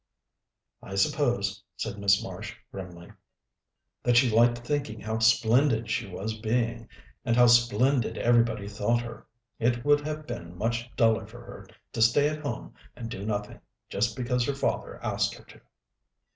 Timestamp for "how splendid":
4.99-5.91, 7.35-8.17